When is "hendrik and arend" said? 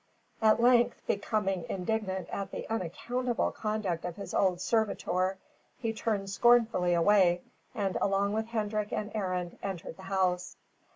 8.47-9.59